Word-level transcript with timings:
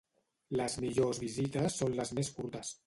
Les 0.61 0.77
millors 0.85 1.21
visites 1.27 1.79
són 1.83 1.97
les 2.01 2.19
més 2.21 2.37
curtes. 2.41 2.79